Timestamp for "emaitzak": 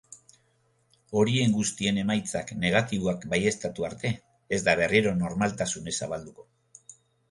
2.05-2.55